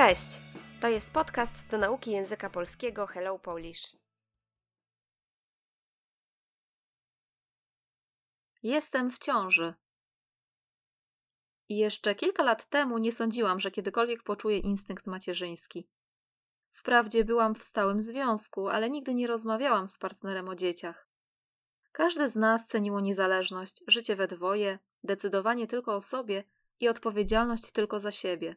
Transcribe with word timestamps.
Cześć! 0.00 0.40
To 0.80 0.88
jest 0.88 1.10
podcast 1.10 1.68
do 1.70 1.78
nauki 1.78 2.10
języka 2.10 2.50
polskiego 2.50 3.06
Hello 3.06 3.38
Polish. 3.38 3.96
Jestem 8.62 9.10
w 9.10 9.18
ciąży. 9.18 9.74
Jeszcze 11.68 12.14
kilka 12.14 12.42
lat 12.42 12.66
temu 12.66 12.98
nie 12.98 13.12
sądziłam, 13.12 13.60
że 13.60 13.70
kiedykolwiek 13.70 14.22
poczuję 14.22 14.58
instynkt 14.58 15.06
macierzyński. 15.06 15.88
Wprawdzie 16.70 17.24
byłam 17.24 17.54
w 17.54 17.64
stałym 17.64 18.00
związku, 18.00 18.68
ale 18.68 18.90
nigdy 18.90 19.14
nie 19.14 19.26
rozmawiałam 19.26 19.88
z 19.88 19.98
partnerem 19.98 20.48
o 20.48 20.54
dzieciach. 20.54 21.08
Każde 21.92 22.28
z 22.28 22.36
nas 22.36 22.66
ceniło 22.66 23.00
niezależność, 23.00 23.82
życie 23.86 24.16
we 24.16 24.26
dwoje, 24.26 24.78
decydowanie 25.04 25.66
tylko 25.66 25.94
o 25.94 26.00
sobie 26.00 26.44
i 26.80 26.88
odpowiedzialność 26.88 27.72
tylko 27.72 28.00
za 28.00 28.10
siebie. 28.10 28.56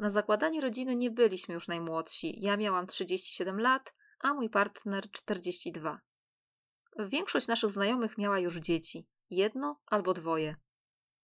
Na 0.00 0.10
zakładanie 0.10 0.60
rodziny 0.60 0.96
nie 0.96 1.10
byliśmy 1.10 1.54
już 1.54 1.68
najmłodsi. 1.68 2.40
Ja 2.40 2.56
miałam 2.56 2.86
37 2.86 3.60
lat, 3.60 3.94
a 4.20 4.34
mój 4.34 4.50
partner 4.50 5.10
42. 5.10 6.00
Większość 6.98 7.48
naszych 7.48 7.70
znajomych 7.70 8.18
miała 8.18 8.38
już 8.38 8.56
dzieci 8.56 9.06
jedno 9.30 9.80
albo 9.86 10.14
dwoje. 10.14 10.56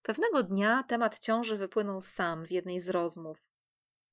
Pewnego 0.03 0.43
dnia 0.43 0.83
temat 0.83 1.19
ciąży 1.19 1.57
wypłynął 1.57 2.01
sam 2.01 2.47
w 2.47 2.51
jednej 2.51 2.81
z 2.81 2.89
rozmów. 2.89 3.49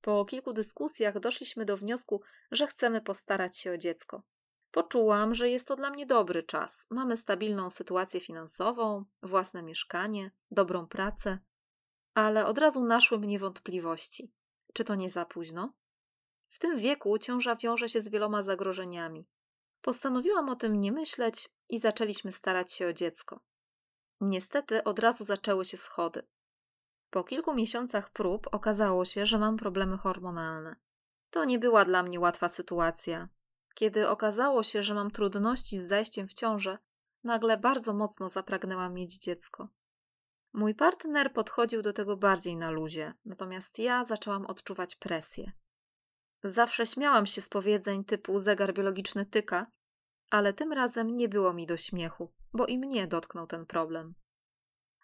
Po 0.00 0.24
kilku 0.24 0.52
dyskusjach 0.52 1.20
doszliśmy 1.20 1.64
do 1.64 1.76
wniosku, 1.76 2.22
że 2.50 2.66
chcemy 2.66 3.00
postarać 3.00 3.58
się 3.58 3.72
o 3.72 3.78
dziecko. 3.78 4.22
Poczułam, 4.70 5.34
że 5.34 5.50
jest 5.50 5.68
to 5.68 5.76
dla 5.76 5.90
mnie 5.90 6.06
dobry 6.06 6.42
czas. 6.42 6.86
Mamy 6.90 7.16
stabilną 7.16 7.70
sytuację 7.70 8.20
finansową, 8.20 9.04
własne 9.22 9.62
mieszkanie, 9.62 10.30
dobrą 10.50 10.86
pracę, 10.86 11.38
ale 12.14 12.46
od 12.46 12.58
razu 12.58 12.84
naszły 12.84 13.18
mnie 13.18 13.38
wątpliwości. 13.38 14.32
Czy 14.74 14.84
to 14.84 14.94
nie 14.94 15.10
za 15.10 15.24
późno? 15.24 15.72
W 16.48 16.58
tym 16.58 16.78
wieku 16.78 17.18
ciąża 17.18 17.56
wiąże 17.56 17.88
się 17.88 18.00
z 18.00 18.08
wieloma 18.08 18.42
zagrożeniami. 18.42 19.26
Postanowiłam 19.80 20.48
o 20.48 20.56
tym 20.56 20.80
nie 20.80 20.92
myśleć 20.92 21.48
i 21.70 21.78
zaczęliśmy 21.78 22.32
starać 22.32 22.72
się 22.72 22.86
o 22.86 22.92
dziecko. 22.92 23.40
Niestety 24.20 24.84
od 24.84 24.98
razu 24.98 25.24
zaczęły 25.24 25.64
się 25.64 25.76
schody. 25.76 26.22
Po 27.10 27.24
kilku 27.24 27.54
miesiącach 27.54 28.10
prób 28.10 28.46
okazało 28.52 29.04
się, 29.04 29.26
że 29.26 29.38
mam 29.38 29.56
problemy 29.56 29.98
hormonalne. 29.98 30.76
To 31.30 31.44
nie 31.44 31.58
była 31.58 31.84
dla 31.84 32.02
mnie 32.02 32.20
łatwa 32.20 32.48
sytuacja. 32.48 33.28
Kiedy 33.74 34.08
okazało 34.08 34.62
się, 34.62 34.82
że 34.82 34.94
mam 34.94 35.10
trudności 35.10 35.78
z 35.78 35.88
zajściem 35.88 36.28
w 36.28 36.34
ciążę, 36.34 36.78
nagle 37.24 37.58
bardzo 37.58 37.94
mocno 37.94 38.28
zapragnęłam 38.28 38.94
mieć 38.94 39.18
dziecko. 39.18 39.68
Mój 40.54 40.74
partner 40.74 41.32
podchodził 41.32 41.82
do 41.82 41.92
tego 41.92 42.16
bardziej 42.16 42.56
na 42.56 42.70
luzie, 42.70 43.14
natomiast 43.24 43.78
ja 43.78 44.04
zaczęłam 44.04 44.46
odczuwać 44.46 44.96
presję. 44.96 45.52
Zawsze 46.44 46.86
śmiałam 46.86 47.26
się 47.26 47.42
z 47.42 47.48
powiedzeń 47.48 48.04
typu 48.04 48.38
zegar 48.38 48.74
biologiczny 48.74 49.26
tyka, 49.26 49.66
ale 50.30 50.52
tym 50.52 50.72
razem 50.72 51.16
nie 51.16 51.28
było 51.28 51.52
mi 51.52 51.66
do 51.66 51.76
śmiechu, 51.76 52.32
bo 52.52 52.66
i 52.66 52.78
mnie 52.78 53.06
dotknął 53.06 53.46
ten 53.46 53.66
problem. 53.66 54.14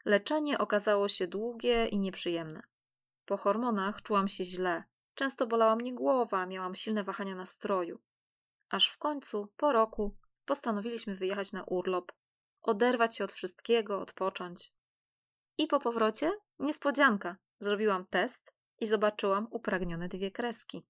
Leczenie 0.04 0.58
okazało 0.58 1.08
się 1.08 1.26
długie 1.26 1.86
i 1.86 1.98
nieprzyjemne. 1.98 2.62
Po 3.24 3.36
hormonach 3.36 4.02
czułam 4.02 4.28
się 4.28 4.44
źle. 4.44 4.84
Często 5.14 5.46
bolała 5.46 5.76
mnie 5.76 5.94
głowa, 5.94 6.46
miałam 6.46 6.74
silne 6.74 7.04
wahania 7.04 7.34
nastroju. 7.34 8.00
Aż 8.68 8.88
w 8.88 8.98
końcu, 8.98 9.48
po 9.56 9.72
roku, 9.72 10.16
postanowiliśmy 10.44 11.14
wyjechać 11.14 11.52
na 11.52 11.64
urlop, 11.64 12.12
oderwać 12.62 13.16
się 13.16 13.24
od 13.24 13.32
wszystkiego, 13.32 14.00
odpocząć. 14.00 14.79
I 15.60 15.66
po 15.66 15.80
powrocie 15.80 16.32
niespodzianka. 16.58 17.36
Zrobiłam 17.58 18.06
test 18.06 18.54
i 18.78 18.86
zobaczyłam 18.86 19.48
upragnione 19.50 20.08
dwie 20.08 20.30
kreski. 20.30 20.86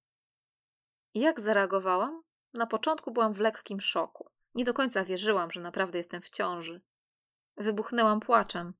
Jak 1.14 1.40
zareagowałam? 1.40 2.22
Na 2.54 2.66
początku 2.66 3.12
byłam 3.12 3.32
w 3.32 3.40
lekkim 3.40 3.80
szoku. 3.80 4.30
Nie 4.54 4.64
do 4.64 4.74
końca 4.74 5.04
wierzyłam, 5.04 5.50
że 5.50 5.60
naprawdę 5.60 5.98
jestem 5.98 6.22
w 6.22 6.30
ciąży. 6.30 6.80
Wybuchnęłam 7.56 8.20
płaczem. 8.20 8.74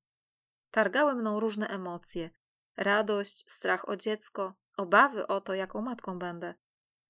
Targały 0.71 1.15
mną 1.15 1.41
różne 1.41 1.69
emocje: 1.69 2.31
radość, 2.77 3.45
strach 3.50 3.89
o 3.89 3.97
dziecko, 3.97 4.55
obawy 4.77 5.27
o 5.27 5.41
to, 5.41 5.55
jaką 5.55 5.83
matką 5.83 6.19
będę. 6.19 6.55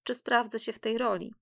Czy 0.05 0.15
sprawdzę 0.15 0.59
się 0.59 0.73
w 0.73 0.79
tej 0.79 0.99
roli? 0.99 1.35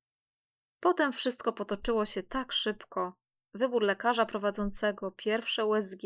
Potem 0.81 1.13
wszystko 1.13 1.53
potoczyło 1.53 2.07
się 2.07 2.23
tak 2.23 2.53
szybko. 2.53 3.13
Wybór 3.55 3.83
lekarza 3.83 4.27
prowadzącego, 4.27 5.11
pierwsze 5.11 5.67
USG 5.67 6.03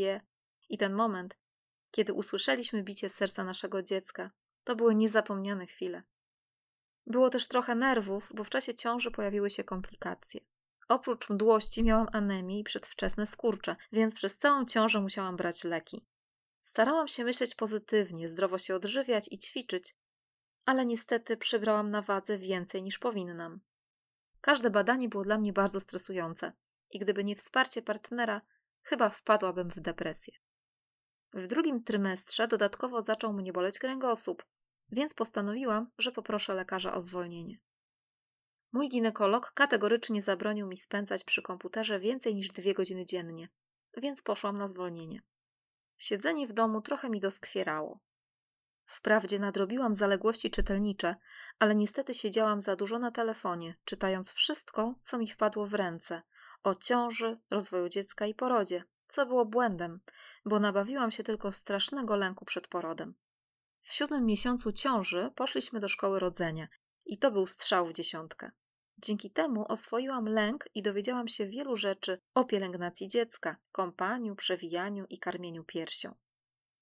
i 0.72 0.78
ten 0.78 0.93
moment, 0.93 1.38
kiedy 1.91 2.12
usłyszeliśmy 2.12 2.83
bicie 2.83 3.09
serca 3.09 3.44
naszego 3.44 3.83
dziecka, 3.83 4.31
to 4.65 4.77
były 4.77 4.94
niezapomniane 4.94 5.66
chwile. 5.66 6.03
Było 7.06 7.31
też 7.31 7.49
trochę 7.49 7.75
nerwów, 7.75 8.33
bo 8.34 8.44
w 8.44 8.50
czasie 8.50 8.75
ciąży 8.75 9.10
pojawiły 9.10 9.50
się 9.50 9.65
komplikacje. 9.65 10.41
Oprócz 10.88 11.31
mdłości 11.31 11.83
miałam 11.83 12.06
anemię 12.12 12.59
i 12.59 12.65
przedwczesne 12.65 13.27
skurcze, 13.27 13.77
więc 13.93 14.15
przez 14.15 14.38
całą 14.38 14.65
ciążę 14.65 15.00
musiałam 15.00 15.37
brać 15.37 15.65
leki. 15.65 16.06
Starałam 16.62 17.09
się 17.09 17.25
myśleć 17.25 17.54
pozytywnie, 17.54 18.28
zdrowo 18.28 18.59
się 18.59 18.75
odżywiać 18.75 19.28
i 19.31 19.39
ćwiczyć, 19.39 19.97
ale 20.65 20.87
niestety 20.87 21.37
przybrałam 21.37 21.91
na 21.91 22.03
wadze 22.03 22.39
więcej 22.39 22.83
niż 22.83 22.99
powinnam. 22.99 23.60
Każde 24.41 24.71
badanie 24.71 25.09
było 25.09 25.25
dla 25.25 25.39
mnie 25.39 25.53
bardzo 25.53 25.81
stresujące 25.81 26.53
i 26.91 26.99
gdyby 26.99 27.25
nie 27.25 27.37
wsparcie 27.37 27.83
partnera, 27.83 28.41
chyba 28.83 29.10
wpadłabym 29.10 29.71
w 29.71 29.81
depresję. 29.81 30.34
W 31.34 31.47
drugim 31.47 31.84
trymestrze 31.84 32.48
dodatkowo 32.48 33.03
zaczął 33.03 33.32
mnie 33.32 33.53
boleć 33.53 33.78
kręgosłup, 33.78 34.44
więc 34.91 35.15
postanowiłam, 35.15 35.91
że 35.98 36.12
poproszę 36.12 36.54
lekarza 36.54 36.94
o 36.94 37.00
zwolnienie. 37.00 37.59
Mój 38.72 38.88
ginekolog 38.88 39.53
kategorycznie 39.53 40.22
zabronił 40.22 40.66
mi 40.66 40.76
spędzać 40.76 41.25
przy 41.25 41.42
komputerze 41.42 42.00
więcej 42.00 42.34
niż 42.34 42.48
dwie 42.48 42.75
godziny 42.75 43.06
dziennie, 43.06 43.48
więc 43.97 44.22
poszłam 44.22 44.59
na 44.59 44.69
zwolnienie. 44.69 45.22
Siedzenie 45.98 46.47
w 46.47 46.53
domu 46.53 46.81
trochę 46.81 47.10
mi 47.10 47.21
doskwierało. 47.21 48.00
Wprawdzie 48.84 49.38
nadrobiłam 49.38 49.94
zaległości 49.94 50.50
czytelnicze, 50.50 51.16
ale 51.59 51.75
niestety 51.75 52.15
siedziałam 52.15 52.60
za 52.60 52.76
dużo 52.76 52.98
na 52.98 53.10
telefonie, 53.10 53.75
czytając 53.84 54.31
wszystko, 54.31 54.94
co 55.00 55.19
mi 55.19 55.28
wpadło 55.28 55.66
w 55.66 55.75
ręce 55.75 56.22
o 56.62 56.75
ciąży, 56.75 57.41
rozwoju 57.50 57.88
dziecka 57.88 58.26
i 58.26 58.34
porodzie, 58.34 58.84
co 59.12 59.26
było 59.26 59.46
błędem, 59.46 60.00
bo 60.44 60.60
nabawiłam 60.60 61.10
się 61.10 61.22
tylko 61.22 61.52
strasznego 61.52 62.16
lęku 62.16 62.44
przed 62.44 62.68
porodem. 62.68 63.14
W 63.82 63.92
siódmym 63.92 64.26
miesiącu 64.26 64.72
ciąży 64.72 65.30
poszliśmy 65.34 65.80
do 65.80 65.88
szkoły 65.88 66.18
rodzenia 66.18 66.68
i 67.04 67.18
to 67.18 67.30
był 67.30 67.46
strzał 67.46 67.86
w 67.86 67.92
dziesiątkę. 67.92 68.50
Dzięki 68.98 69.30
temu 69.30 69.64
oswoiłam 69.68 70.28
lęk 70.28 70.64
i 70.74 70.82
dowiedziałam 70.82 71.28
się 71.28 71.46
wielu 71.46 71.76
rzeczy 71.76 72.18
o 72.34 72.44
pielęgnacji 72.44 73.08
dziecka, 73.08 73.56
kąpaniu, 73.72 74.36
przewijaniu 74.36 75.06
i 75.10 75.18
karmieniu 75.18 75.64
piersią. 75.64 76.14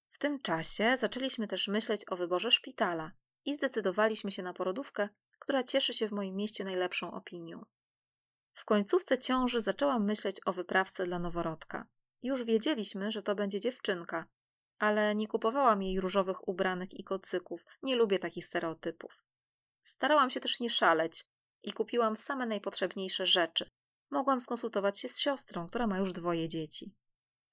W 0.09 0.17
tym 0.17 0.39
czasie 0.39 0.97
zaczęliśmy 0.97 1.47
też 1.47 1.67
myśleć 1.67 2.01
o 2.09 2.15
wyborze 2.15 2.51
szpitala 2.51 3.11
i 3.45 3.55
zdecydowaliśmy 3.55 4.31
się 4.31 4.43
na 4.43 4.53
porodówkę, 4.53 5.09
która 5.39 5.63
cieszy 5.63 5.93
się 5.93 6.07
w 6.07 6.11
moim 6.11 6.35
mieście 6.35 6.63
najlepszą 6.63 7.11
opinią. 7.11 7.65
W 8.53 8.65
końcówce 8.65 9.17
ciąży 9.17 9.61
zaczęłam 9.61 10.05
myśleć 10.05 10.35
o 10.45 10.53
wyprawce 10.53 11.05
dla 11.05 11.19
noworodka. 11.19 11.87
Już 12.23 12.43
wiedzieliśmy, 12.43 13.11
że 13.11 13.23
to 13.23 13.35
będzie 13.35 13.59
dziewczynka, 13.59 14.25
ale 14.79 15.15
nie 15.15 15.27
kupowałam 15.27 15.81
jej 15.81 15.99
różowych 15.99 16.47
ubranek 16.47 16.93
i 16.93 17.03
kocyków. 17.03 17.65
Nie 17.83 17.95
lubię 17.95 18.19
takich 18.19 18.45
stereotypów. 18.45 19.23
Starałam 19.81 20.29
się 20.29 20.39
też 20.39 20.59
nie 20.59 20.69
szaleć 20.69 21.25
i 21.63 21.73
kupiłam 21.73 22.15
same 22.15 22.45
najpotrzebniejsze 22.45 23.25
rzeczy. 23.25 23.69
Mogłam 24.11 24.41
skonsultować 24.41 24.99
się 24.99 25.09
z 25.09 25.19
siostrą, 25.19 25.67
która 25.67 25.87
ma 25.87 25.97
już 25.97 26.13
dwoje 26.13 26.49
dzieci. 26.49 26.93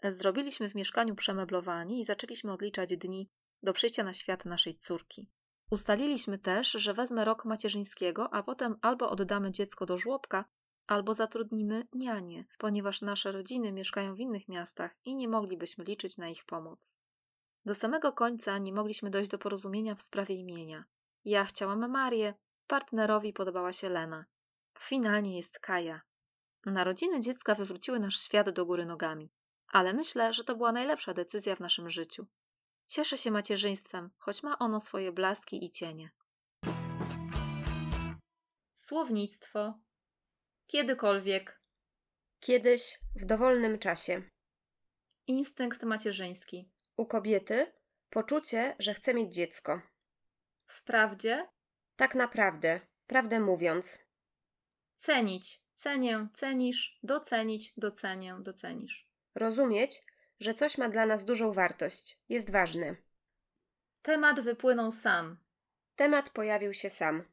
Zrobiliśmy 0.05 0.71
w 0.71 0.75
mieszkaniu 0.75 1.15
przemeblowanie 1.15 2.01
i 2.01 2.05
zaczęliśmy 2.05 2.53
odliczać 2.53 2.97
dni 2.97 3.31
do 3.63 3.73
przyjścia 3.73 4.03
na 4.03 4.13
świat 4.13 4.45
naszej 4.45 4.77
córki. 4.77 5.29
Ustaliliśmy 5.71 6.39
też, 6.39 6.71
że 6.71 6.95
wezmę 6.95 7.25
rok 7.25 7.45
macierzyńskiego, 7.45 8.35
a 8.35 8.43
potem 8.43 8.77
albo 8.83 9.11
oddamy 9.11 9.53
dziecko 9.53 9.87
do 9.87 9.99
żłobka, 9.99 10.45
albo 10.89 11.15
zatrudnimy 11.15 11.87
nianie, 11.93 12.45
ponieważ 12.59 13.03
nasze 13.03 13.33
rodziny 13.33 13.73
mieszkają 13.73 14.15
w 14.15 14.21
innych 14.21 14.49
miastach 14.49 14.97
i 15.05 15.17
nie 15.17 15.29
moglibyśmy 15.29 15.85
liczyć 15.85 16.17
na 16.17 16.29
ich 16.29 16.45
pomoc. 16.45 16.99
Do 17.65 17.75
samego 17.75 18.13
końca 18.13 18.59
nie 18.59 18.73
mogliśmy 18.73 19.11
dojść 19.11 19.31
do 19.31 19.39
porozumienia 19.39 19.95
w 19.95 20.03
sprawie 20.03 20.35
imienia. 20.35 20.85
Ja 21.25 21.45
chciałam 21.45 21.91
Marię, 21.91 22.35
partnerowi 22.67 23.33
podobała 23.33 23.73
się 23.73 23.89
Lena. 23.89 24.25
Finalnie 24.79 25.37
jest 25.37 25.59
Kaja. 25.59 26.01
Narodziny 26.67 27.21
dziecka 27.21 27.55
wywróciły 27.55 28.01
nasz 28.01 28.21
świat 28.21 28.51
do 28.51 28.67
góry 28.67 28.87
nogami, 28.87 29.33
ale 29.69 29.93
myślę, 29.93 30.33
że 30.33 30.45
to 30.45 30.57
była 30.57 30.73
najlepsza 30.73 31.15
decyzja 31.15 31.57
w 31.57 31.61
naszym 31.61 31.91
życiu. 31.91 32.27
Cieszę 32.87 33.19
się 33.19 33.31
macierzyństwem, 33.31 34.11
choć 34.19 34.43
ma 34.43 34.59
ono 34.59 34.81
swoje 34.81 35.13
blaski 35.13 35.65
i 35.65 35.71
cienie. 35.71 36.11
Słownictwo. 38.75 39.75
Kiedykolwiek. 40.69 41.61
Kiedyś, 42.41 43.01
w 43.17 43.25
dowolnym 43.25 43.79
czasie. 43.79 44.23
Instynkt 45.27 45.83
macierzyński. 45.83 46.71
U 46.97 47.07
kobiety 47.07 47.73
poczucie, 48.11 48.77
że 48.79 48.95
chce 48.95 49.15
mieć 49.15 49.35
dziecko. 49.35 49.81
Wprawdzie 50.67 51.49
Tak 51.97 52.15
naprawdę, 52.15 52.81
prawdę 53.07 53.41
mówiąc. 53.41 53.99
cenić, 54.97 55.63
cenię, 55.75 56.29
cenisz, 56.35 56.99
docenić, 57.03 57.73
docenię, 57.77 58.37
docenisz. 58.41 59.09
Rozumieć, 59.35 60.03
że 60.41 60.55
coś 60.55 60.79
ma 60.79 60.89
dla 60.89 61.07
nas 61.07 61.25
dużą 61.25 61.53
wartość. 61.53 62.19
Jest 62.29 62.51
ważne. 62.51 62.97
Temat 64.03 64.41
wypłynął 64.41 64.93
sam. 64.93 65.39
Temat 65.97 66.31
pojawił 66.31 66.75
się 66.75 66.91
sam. 66.91 67.25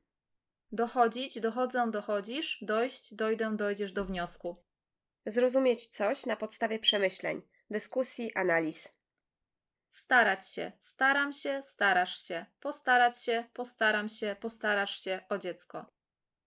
Dochodzić, 0.71 1.39
dochodzę, 1.39 1.91
dochodzisz, 1.91 2.57
dojść, 2.61 3.13
dojdę, 3.13 3.55
dojdziesz 3.55 3.91
do 3.91 4.05
wniosku. 4.05 4.63
Zrozumieć 5.25 5.87
coś 5.87 6.25
na 6.25 6.35
podstawie 6.35 6.79
przemyśleń, 6.79 7.41
dyskusji, 7.69 8.35
analiz. 8.35 8.95
Starać 9.91 10.49
się, 10.49 10.71
staram 10.79 11.33
się, 11.33 11.61
starasz 11.65 12.27
się, 12.27 12.45
postarać 12.59 13.23
się, 13.23 13.43
postaram 13.53 14.09
się, 14.09 14.35
postarasz 14.39 14.99
się 14.99 15.19
o 15.29 15.37
dziecko. 15.37 15.85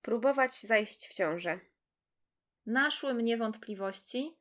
Próbować 0.02 0.60
zajść 0.60 1.08
w 1.08 1.14
ciążę. 1.14 1.60
Naszły 2.66 3.14
mnie 3.14 3.36
wątpliwości, 3.36 4.38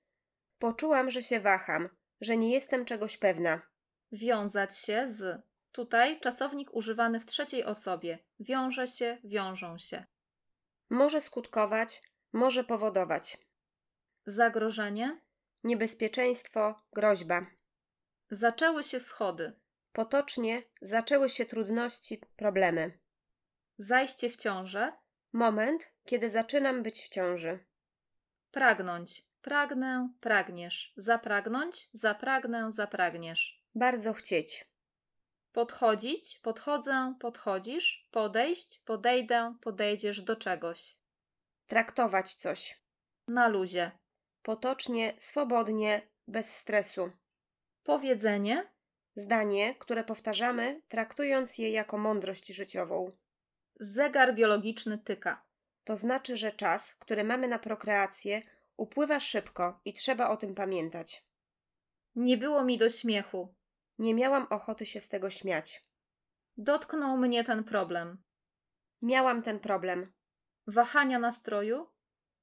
Poczułam, 0.60 1.12
że 1.12 1.24
się 1.24 1.40
waham, 1.40 1.90
że 2.22 2.38
nie 2.38 2.52
jestem 2.52 2.86
czegoś 2.86 3.18
pewna. 3.18 3.62
wiązać 4.12 4.78
się 4.78 5.06
z. 5.10 5.47
Tutaj 5.78 6.20
czasownik 6.20 6.74
używany 6.74 7.20
w 7.20 7.26
trzeciej 7.26 7.64
osobie. 7.64 8.20
Wiąże 8.40 8.88
się, 8.88 9.18
wiążą 9.24 9.78
się. 9.78 10.06
Może 10.90 11.22
skutkować, 11.22 12.02
może 12.34 12.64
powodować. 12.64 13.38
Zagrożenie. 14.26 15.22
Niebezpieczeństwo, 15.64 16.82
groźba. 16.94 17.46
Zaczęły 18.32 18.84
się 18.84 19.00
schody. 19.00 19.54
Potocznie 19.92 20.64
zaczęły 20.82 21.30
się 21.30 21.46
trudności, 21.46 22.22
problemy. 22.36 23.00
Zajście 23.78 24.30
w 24.30 24.38
ciążę. 24.38 24.94
Moment, 25.34 25.94
kiedy 26.06 26.30
zaczynam 26.30 26.84
być 26.84 27.04
w 27.04 27.10
ciąży. 27.10 27.60
Pragnąć. 28.52 29.24
Pragnę, 29.42 30.10
pragniesz. 30.20 30.94
Zapragnąć, 30.96 31.90
zapragnę, 31.94 32.72
zapragniesz. 32.72 33.64
Bardzo 33.76 34.14
chcieć. 34.14 34.77
Podchodzić, 35.58 36.40
podchodzę, 36.40 37.14
podchodzisz. 37.20 38.08
Podejść, 38.12 38.82
podejdę, 38.86 39.56
podejdziesz 39.62 40.22
do 40.22 40.36
czegoś. 40.36 40.98
Traktować 41.68 42.36
coś. 42.36 42.82
Na 43.28 43.48
luzie. 43.48 43.92
Potocznie, 44.42 45.16
swobodnie, 45.18 46.08
bez 46.28 46.56
stresu. 46.56 47.12
Powiedzenie. 47.84 48.72
Zdanie, 49.16 49.76
które 49.76 50.04
powtarzamy, 50.04 50.82
traktując 50.88 51.58
je 51.58 51.72
jako 51.72 51.98
mądrość 51.98 52.48
życiową. 52.48 53.12
Zegar 53.80 54.36
biologiczny 54.36 54.98
tyka. 54.98 55.44
To 55.84 55.98
znaczy, 55.98 56.38
że 56.38 56.52
czas, 56.52 56.96
który 56.96 57.24
mamy 57.24 57.48
na 57.48 57.60
prokreację, 57.60 58.42
upływa 58.76 59.20
szybko 59.20 59.80
i 59.86 59.94
trzeba 59.94 60.30
o 60.30 60.38
tym 60.38 60.56
pamiętać. 60.56 61.24
Nie 62.16 62.38
było 62.38 62.64
mi 62.64 62.78
do 62.78 62.90
śmiechu. 62.90 63.57
Nie 64.00 64.14
miałam 64.14 64.48
ochoty 64.50 64.86
się 64.86 65.00
z 65.00 65.10
tego 65.10 65.30
śmiać. 65.30 65.84
Dotknął 66.58 67.18
mnie 67.18 67.44
ten 67.44 67.64
problem. 67.64 68.24
Miałam 69.02 69.44
ten 69.44 69.60
problem. 69.60 70.14
Wahania 70.68 71.20
nastroju. 71.20 71.88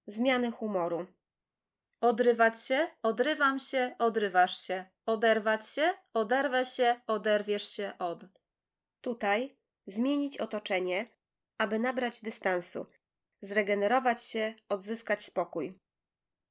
Zmiany 0.06 0.50
humoru. 0.50 1.06
Odrywać 2.00 2.60
się, 2.60 2.90
odrywam 3.02 3.58
się, 3.58 3.94
odrywasz 3.98 4.60
się. 4.60 4.84
Oderwać 5.06 5.70
się, 5.70 5.94
oderwę 6.12 6.64
się, 6.64 7.00
oderwiesz 7.06 7.68
się 7.68 7.92
od. 7.98 8.24
Tutaj 9.00 9.56
zmienić 9.86 10.38
otoczenie, 10.38 11.10
aby 11.58 11.78
nabrać 11.78 12.20
dystansu, 12.20 12.86
zregenerować 13.42 14.24
się, 14.24 14.54
odzyskać 14.68 15.24
spokój. 15.24 15.78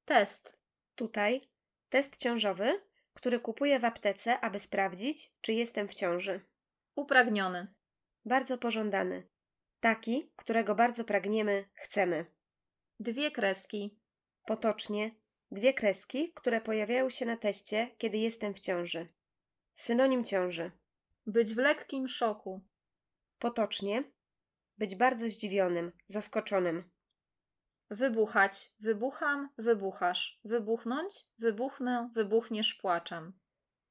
Test. 0.04 0.56
Tutaj 0.94 1.50
test 1.88 2.16
ciążowy, 2.16 2.80
który 3.14 3.40
kupuję 3.40 3.78
w 3.80 3.84
aptece, 3.84 4.40
aby 4.40 4.60
sprawdzić, 4.60 5.32
czy 5.40 5.52
jestem 5.52 5.88
w 5.88 5.94
ciąży. 5.94 6.40
Upragniony. 6.94 7.74
Bardzo 8.24 8.58
pożądany. 8.58 9.28
Taki, 9.80 10.32
którego 10.36 10.74
bardzo 10.74 11.04
pragniemy, 11.04 11.68
chcemy. 11.74 12.26
Dwie 13.00 13.30
kreski. 13.30 13.98
Potocznie 14.46 15.10
dwie 15.50 15.74
kreski, 15.74 16.32
które 16.32 16.60
pojawiają 16.60 17.10
się 17.10 17.26
na 17.26 17.36
teście, 17.36 17.90
kiedy 17.98 18.18
jestem 18.18 18.54
w 18.54 18.60
ciąży. 18.60 19.08
Synonim 19.74 20.24
ciąży. 20.24 20.70
Być 21.26 21.54
w 21.54 21.58
lekkim 21.58 22.08
szoku. 22.08 22.60
Potocznie 23.38 24.04
być 24.78 24.96
bardzo 24.96 25.28
zdziwionym, 25.28 25.92
zaskoczonym. 26.06 26.90
Wybuchać. 27.90 28.72
Wybucham, 28.80 29.48
wybuchasz. 29.58 30.40
Wybuchnąć. 30.44 31.14
Wybuchnę, 31.38 32.10
wybuchniesz 32.14 32.74
płaczem. 32.74 33.32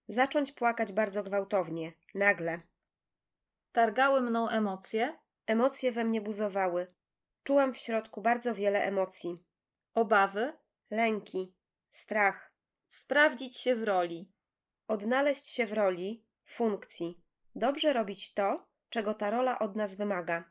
Zacząć 0.08 0.52
płakać 0.52 0.92
bardzo 0.92 1.24
gwałtownie, 1.24 1.94
nagle. 2.16 2.62
Targały 3.72 4.22
mną 4.22 4.50
emocje. 4.50 5.20
Emocje 5.46 5.92
we 5.92 6.04
mnie 6.04 6.22
buzowały. 6.22 6.94
Czułam 7.44 7.74
w 7.74 7.78
środku 7.78 8.22
bardzo 8.22 8.56
wiele 8.56 8.84
emocji. 8.84 9.44
Obawy. 9.94 10.54
Lęki, 10.92 11.56
strach. 11.90 12.54
Sprawdzić 12.90 13.58
się 13.58 13.76
w 13.76 13.84
roli. 13.84 14.32
Odnaleźć 14.88 15.48
się 15.48 15.66
w 15.66 15.74
roli, 15.74 16.26
funkcji. 16.46 17.24
Dobrze 17.56 17.94
robić 17.94 18.34
to, 18.34 18.68
czego 18.90 19.14
ta 19.14 19.30
rola 19.30 19.60
od 19.60 19.76
nas 19.76 19.96
wymaga. 19.96 20.44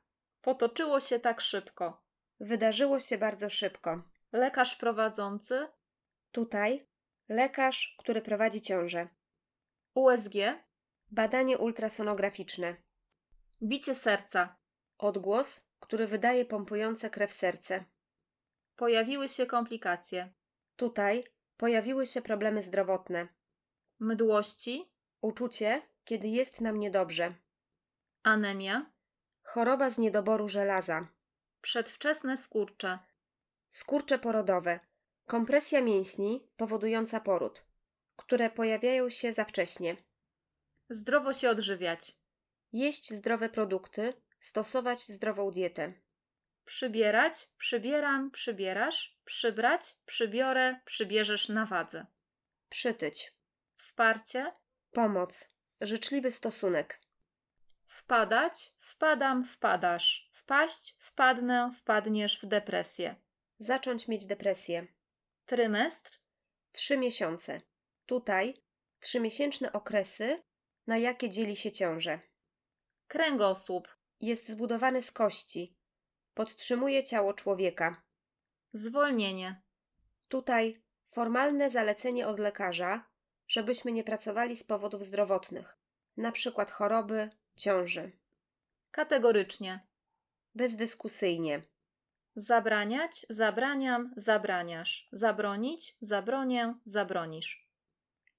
Potoczyło 0.42 1.00
się 1.00 1.20
tak 1.20 1.40
szybko. 1.40 2.01
Wydarzyło 2.42 3.00
się 3.00 3.18
bardzo 3.18 3.50
szybko. 3.50 4.02
Lekarz 4.32 4.76
prowadzący. 4.76 5.66
Tutaj 6.32 6.86
lekarz, 7.28 7.96
który 7.98 8.22
prowadzi 8.22 8.60
ciążę. 8.60 9.08
USG. 9.94 10.34
Badanie 11.10 11.58
ultrasonograficzne. 11.58 12.76
Bicie 13.62 13.94
serca. 13.94 14.56
Odgłos, 14.98 15.68
który 15.80 16.06
wydaje 16.06 16.44
pompujące 16.44 17.10
krew 17.10 17.32
serce. 17.32 17.84
Pojawiły 18.76 19.28
się 19.28 19.46
komplikacje. 19.46 20.32
Tutaj 20.76 21.24
pojawiły 21.56 22.06
się 22.06 22.22
problemy 22.22 22.62
zdrowotne. 22.62 23.28
Mdłości. 24.00 24.92
Uczucie, 25.20 25.82
kiedy 26.04 26.28
jest 26.28 26.60
nam 26.60 26.78
niedobrze. 26.78 27.34
Anemia. 28.22 28.90
Choroba 29.42 29.90
z 29.90 29.98
niedoboru 29.98 30.48
żelaza. 30.48 31.08
Przedwczesne 31.62 32.36
skurcze. 32.36 32.98
Skurcze 33.70 34.18
porodowe. 34.18 34.80
Kompresja 35.26 35.80
mięśni 35.80 36.48
powodująca 36.56 37.20
poród, 37.20 37.64
które 38.16 38.50
pojawiają 38.50 39.10
się 39.10 39.32
za 39.32 39.44
wcześnie. 39.44 39.96
Zdrowo 40.88 41.32
się 41.32 41.50
odżywiać. 41.50 42.16
Jeść 42.72 43.14
zdrowe 43.14 43.48
produkty, 43.48 44.14
stosować 44.40 45.08
zdrową 45.08 45.50
dietę. 45.50 45.92
Przybierać, 46.64 47.48
przybieram, 47.58 48.30
przybierasz, 48.30 49.18
przybrać, 49.24 49.96
przybiorę, 50.06 50.80
przybierzesz 50.84 51.48
na 51.48 51.66
wadze. 51.66 52.06
Przytyć. 52.68 53.32
Wsparcie, 53.76 54.52
Pomoc. 54.92 55.48
Życzliwy 55.80 56.32
stosunek. 56.32 57.00
wpadać, 57.86 58.70
wpadam, 58.80 59.44
wpadasz, 59.44 60.31
wpaść, 60.52 60.96
wpadnę, 60.98 61.70
wpadniesz 61.76 62.40
w 62.42 62.46
depresję. 62.46 63.16
Zacząć 63.58 64.08
mieć 64.08 64.26
depresję. 64.26 64.86
Trymestr, 65.46 66.18
Trzy 66.72 66.96
miesiące. 66.96 67.60
Tutaj 68.06 68.62
trzymiesięczne 69.00 69.72
okresy, 69.72 70.42
na 70.86 70.98
jakie 70.98 71.30
dzieli 71.30 71.56
się 71.56 71.72
ciążę. 71.72 72.20
kręgosłup, 73.08 73.88
Jest 74.20 74.48
zbudowany 74.48 75.02
z 75.02 75.12
kości. 75.12 75.76
Podtrzymuje 76.34 77.04
ciało 77.04 77.34
człowieka. 77.34 78.02
zwolnienie, 78.72 79.62
Tutaj 80.28 80.82
formalne 81.12 81.70
zalecenie 81.70 82.26
od 82.26 82.38
lekarza, 82.38 83.04
żebyśmy 83.48 83.92
nie 83.92 84.04
pracowali 84.04 84.56
z 84.56 84.64
powodów 84.64 85.04
zdrowotnych, 85.04 85.76
na 86.16 86.32
przykład 86.32 86.70
choroby, 86.70 87.30
ciąży. 87.56 88.12
kategorycznie. 88.90 89.91
Bezdyskusyjnie. 90.54 91.62
Zabraniać, 92.36 93.26
zabraniam, 93.30 94.14
zabraniasz. 94.16 95.08
Zabronić, 95.12 95.96
zabronię, 96.00 96.74
zabronisz. 96.84 97.68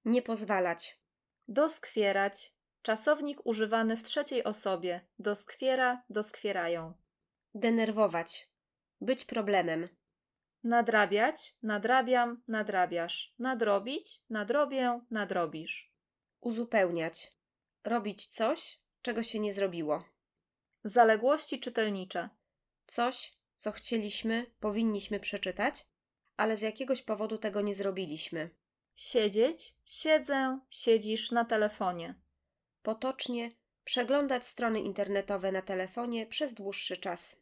Nie 0.05 0.22
pozwalać. 0.22 1.00
Doskwierać. 1.48 2.53
Czasownik 2.82 3.46
używany 3.46 3.98
w 3.98 4.03
trzeciej 4.03 4.43
osobie. 4.43 5.01
Doskwiera, 5.20 6.03
doskwierają. 6.10 6.93
Denerwować. 7.55 8.50
Być 9.01 9.25
problemem. 9.25 9.88
Nadrabiać, 10.63 11.55
nadrabiam, 11.63 12.41
nadrabiasz. 12.48 13.34
Nadrobić, 13.39 14.22
nadrobię, 14.29 15.01
nadrobisz. 15.12 15.93
Uzupełniać. 16.41 17.32
Robić 17.84 18.27
coś, 18.27 18.79
czego 19.01 19.24
się 19.24 19.39
nie 19.39 19.53
zrobiło. 19.53 20.12
Zaległości 20.84 21.60
czytelnicze. 21.60 22.30
Coś, 22.88 23.34
co 23.56 23.72
chcieliśmy, 23.72 24.46
powinniśmy 24.60 25.20
przeczytać, 25.20 25.86
ale 26.38 26.58
z 26.58 26.62
jakiegoś 26.62 27.02
powodu 27.02 27.38
tego 27.38 27.62
nie 27.62 27.74
zrobiliśmy. 27.74 28.50
Siedzieć, 28.96 29.75
siedzę, 29.86 30.60
siedzisz 30.70 31.32
na 31.32 31.46
telefonie. 31.46 32.16
Potocznie 32.82 33.52
przeglądać 33.84 34.46
strony 34.46 34.80
internetowe 34.80 35.52
na 35.52 35.62
telefonie 35.62 36.25
przez 36.25 36.54
dłuższy 36.54 36.98
czas. 36.98 37.42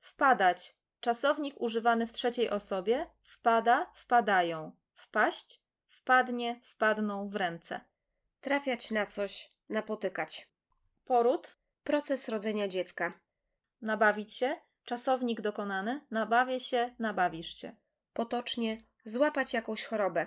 Wpadać. 0.00 0.76
Czasownik 1.00 1.60
używany 1.60 2.06
w 2.06 2.12
trzeciej 2.12 2.50
osobie. 2.50 3.06
Wpada, 3.22 3.92
wpadają. 3.94 4.72
Wpaść, 4.94 5.60
wpadnie, 5.88 6.60
wpadną 6.62 7.28
w 7.28 7.36
ręce. 7.36 7.80
Trafiać 8.40 8.90
na 8.90 9.06
coś, 9.06 9.48
napotykać. 9.68 10.48
Poród. 11.04 11.61
Proces 11.84 12.28
rodzenia 12.28 12.68
dziecka. 12.68 13.12
Nabawić 13.80 14.34
się. 14.34 14.56
Czasownik 14.84 15.40
dokonany. 15.40 16.00
Nabawię 16.10 16.60
się, 16.60 16.94
nabawisz 16.98 17.56
się. 17.56 17.76
Potocznie 18.12 18.82
złapać 19.04 19.52
jakąś 19.52 19.84
chorobę. 19.84 20.26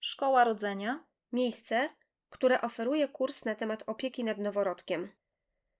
Szkoła 0.00 0.44
rodzenia. 0.44 1.04
Miejsce, 1.32 1.88
które 2.30 2.60
oferuje 2.60 3.08
kurs 3.08 3.44
na 3.44 3.54
temat 3.54 3.82
opieki 3.86 4.24
nad 4.24 4.38
noworodkiem. 4.38 5.12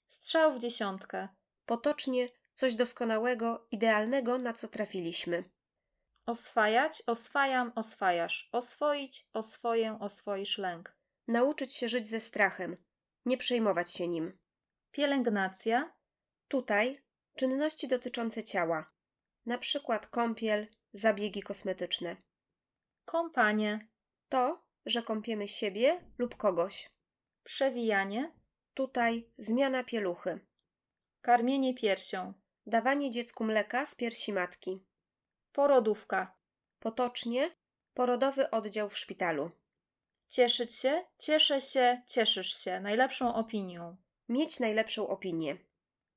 Strzał 0.09 0.55
w 0.55 0.59
dziesiątkę. 0.59 1.29
Potocznie 1.67 2.29
coś 2.55 2.75
doskonałego, 2.75 3.67
idealnego, 3.71 4.39
na 4.39 4.53
co 4.53 4.69
trafiliśmy. 4.69 5.45
Oswajać, 6.27 7.03
oswajam, 7.07 7.73
oswajasz. 7.75 8.49
Oswoić, 8.53 9.27
oswoję, 9.33 9.99
oswoisz 10.01 10.59
lęk. 10.59 10.97
Nauczyć 11.29 11.75
się 11.75 11.89
żyć 11.89 12.09
ze 12.09 12.21
strachem. 12.21 12.77
Nie 13.27 13.39
przejmować 13.39 13.93
się 13.93 14.09
nim. 14.09 14.39
Pielęgnacja. 14.93 15.93
Tutaj 16.49 17.03
czynności 17.37 17.89
dotyczące 17.89 18.45
ciała. 18.45 18.87
Na 19.47 19.59
przykład 19.59 20.07
kąpiel, 20.07 20.67
zabiegi 20.93 21.43
kosmetyczne. 21.43 22.17
Kąpanie. 23.05 23.89
To, 24.29 24.65
że 24.87 25.03
kąpiemy 25.03 25.49
siebie 25.49 26.01
lub 26.19 26.37
kogoś. 26.37 26.91
Przewijanie. 27.45 28.33
Tutaj 28.75 29.31
zmiana 29.39 29.85
pieluchy. 29.85 30.41
Karmienie 31.21 31.75
piersią. 31.75 32.35
Dawanie 32.67 33.11
dziecku 33.11 33.45
mleka 33.45 33.87
z 33.87 33.95
piersi 33.95 34.33
matki. 34.33 34.85
Porodówka. 35.53 36.37
Potocznie 36.79 37.57
porodowy 37.95 38.51
oddział 38.51 38.89
w 38.89 38.99
szpitalu. 38.99 39.51
Cieszyć 40.29 40.75
się, 40.75 41.05
cieszę 41.19 41.61
się, 41.61 42.03
cieszysz 42.07 42.59
się. 42.59 42.81
Najlepszą 42.81 43.35
opinią. 43.35 43.97
Mieć 44.31 44.61
najlepszą 44.61 45.09
opinię. 45.09 45.57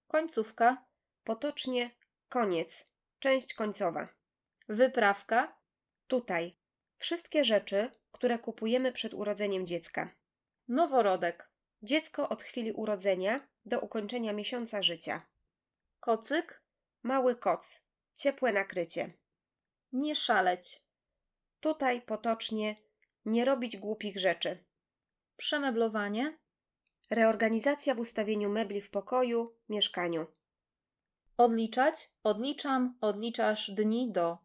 Końcówka. 0.07 0.85
Potocznie 1.23 1.91
koniec. 2.29 2.87
Część 3.19 3.53
końcowa. 3.53 4.07
Wyprawka. 4.69 5.57
Tutaj 6.07 6.55
wszystkie 6.97 7.43
rzeczy, 7.43 7.91
które 8.11 8.39
kupujemy 8.39 8.91
przed 8.91 9.13
urodzeniem 9.13 9.67
dziecka. 9.67 10.15
Noworodek. 10.67 11.49
Dziecko 11.81 12.29
od 12.29 12.43
chwili 12.43 12.71
urodzenia 12.71 13.47
do 13.65 13.79
ukończenia 13.79 14.33
miesiąca 14.33 14.81
życia. 14.81 15.21
Kocyk. 15.99 16.63
Mały 17.03 17.35
koc. 17.35 17.83
Ciepłe 18.15 18.53
nakrycie. 18.53 19.13
Nie 19.91 20.15
szaleć. 20.15 20.83
Tutaj 21.59 22.01
potocznie 22.01 22.75
nie 23.25 23.45
robić 23.45 23.77
głupich 23.77 24.19
rzeczy. 24.19 24.63
Przemeblowanie. 25.37 26.42
Reorganizacja 27.13 27.95
w 27.95 27.99
ustawieniu 27.99 28.49
mebli 28.49 28.81
w 28.81 28.89
pokoju, 28.89 29.55
mieszkaniu. 29.69 30.27
Odliczać. 31.37 32.09
Odliczam, 32.23 32.97
odliczasz 33.01 33.71
dni 33.71 34.11
do. 34.11 34.37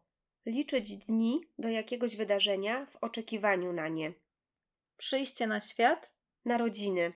Liczyć 0.45 0.97
dni 0.97 1.41
do 1.59 1.69
jakiegoś 1.69 2.15
wydarzenia 2.15 2.85
w 2.85 2.95
oczekiwaniu 2.95 3.73
na 3.73 3.87
nie. 3.87 4.13
Przyjście 4.97 5.47
na 5.47 5.59
świat. 5.59 6.11
Narodziny. 6.45 7.13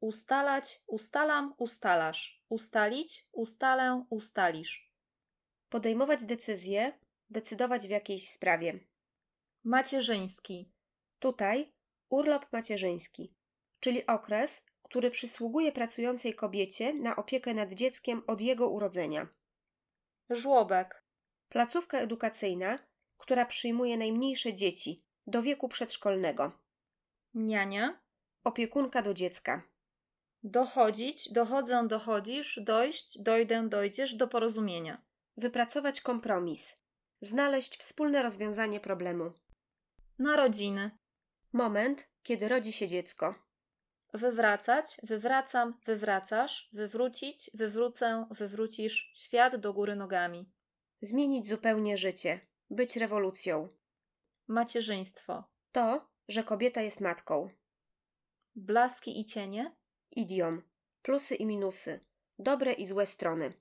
Ustalać, 0.00 0.82
ustalam, 0.86 1.54
ustalasz. 1.58 2.44
Ustalić, 2.48 3.26
ustalę, 3.32 4.04
ustalisz. 4.10 4.92
Podejmować 5.68 6.24
decyzje, 6.24 6.98
decydować 7.30 7.86
w 7.86 7.90
jakiejś 7.90 8.30
sprawie. 8.30 8.80
Macierzyński. 9.64 10.72
Tutaj 11.18 11.72
urlop 12.08 12.52
macierzyński, 12.52 13.34
czyli 13.80 14.06
okres, 14.06 14.62
który 14.82 15.10
przysługuje 15.10 15.72
pracującej 15.72 16.34
kobiecie 16.34 16.94
na 16.94 17.16
opiekę 17.16 17.54
nad 17.54 17.72
dzieckiem 17.72 18.22
od 18.26 18.40
jego 18.40 18.68
urodzenia. 18.68 19.28
Żłobek. 20.30 21.04
Placówka 21.48 21.98
edukacyjna, 21.98 22.78
która 23.18 23.44
przyjmuje 23.44 23.96
najmniejsze 23.96 24.54
dzieci 24.54 25.04
do 25.26 25.42
wieku 25.42 25.68
przedszkolnego. 25.68 26.52
Niania. 27.34 28.00
Opiekunka 28.44 29.02
do 29.02 29.14
dziecka. 29.14 29.62
Dochodzić, 30.42 31.32
dochodzę, 31.32 31.88
dochodzisz, 31.88 32.60
dojść, 32.62 33.22
dojdę, 33.22 33.68
dojdziesz 33.68 34.14
do 34.14 34.28
porozumienia. 34.28 35.02
Wypracować 35.36 36.00
kompromis. 36.00 36.76
Znaleźć 37.22 37.76
wspólne 37.76 38.22
rozwiązanie 38.22 38.80
problemu. 38.80 39.32
Narodziny. 40.18 40.90
Moment, 41.52 42.08
kiedy 42.22 42.48
rodzi 42.48 42.72
się 42.72 42.88
dziecko. 42.88 43.49
Wywracać, 44.14 45.00
wywracam, 45.02 45.78
wywracasz, 45.86 46.68
wywrócić, 46.72 47.50
wywrócę, 47.54 48.26
wywrócisz, 48.30 49.12
świat 49.14 49.56
do 49.56 49.72
góry 49.72 49.96
nogami. 49.96 50.50
Zmienić 51.02 51.48
zupełnie 51.48 51.96
życie. 51.96 52.40
Być 52.70 52.96
rewolucją. 52.96 53.68
Macierzyństwo. 54.48 55.44
To, 55.72 56.08
że 56.28 56.44
kobieta 56.44 56.82
jest 56.82 57.00
matką. 57.00 57.50
Blaski 58.56 59.20
i 59.20 59.24
cienie. 59.24 59.76
Idiom. 60.10 60.62
Plusy 61.02 61.34
i 61.34 61.46
minusy. 61.46 62.00
Dobre 62.38 62.72
i 62.72 62.86
złe 62.86 63.06
strony. 63.06 63.52